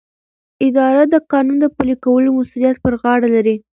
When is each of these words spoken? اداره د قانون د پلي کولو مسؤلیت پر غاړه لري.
اداره 0.67 1.03
د 1.13 1.15
قانون 1.31 1.57
د 1.61 1.65
پلي 1.77 1.95
کولو 2.03 2.29
مسؤلیت 2.39 2.75
پر 2.83 2.93
غاړه 3.01 3.27
لري. 3.35 3.55